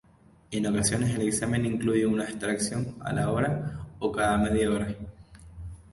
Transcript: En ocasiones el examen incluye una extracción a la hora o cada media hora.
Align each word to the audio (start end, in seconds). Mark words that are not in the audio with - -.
En 0.49 0.65
ocasiones 0.65 1.13
el 1.13 1.27
examen 1.27 1.63
incluye 1.63 2.07
una 2.07 2.23
extracción 2.23 2.95
a 3.01 3.13
la 3.13 3.29
hora 3.31 3.85
o 3.99 4.11
cada 4.11 4.35
media 4.35 4.71
hora. 4.71 4.87